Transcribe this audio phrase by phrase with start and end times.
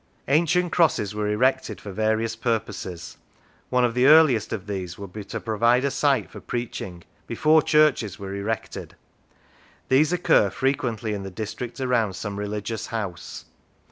[0.27, 3.17] Ancient crosses were erected for various purposes.
[3.69, 7.61] One of the earliest of these would be to provide a site for preaching, before
[7.61, 8.95] churches were erected.
[9.89, 13.45] These occur frequently in the district around some religious house.